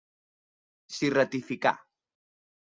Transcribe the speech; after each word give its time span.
S'hi 0.95 1.11
ratificà. 1.17 1.75